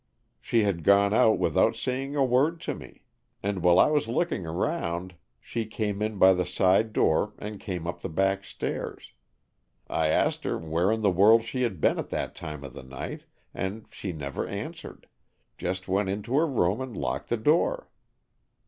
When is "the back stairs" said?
8.01-9.13